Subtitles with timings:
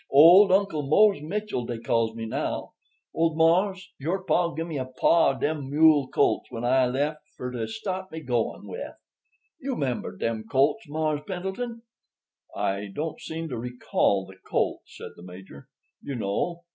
[0.09, 2.73] Old Uncle Mose Mitchell, dey calls me now.
[3.13, 7.51] Old mars', your pa, gimme a pah of dem mule colts when I lef' fur
[7.51, 8.95] to staht me goin' with.
[9.59, 11.83] You 'member dem colts, Mars' Pendleton?"
[12.55, 15.67] "I don't seem to recall the colts," said the Major.
[16.01, 16.63] "You know.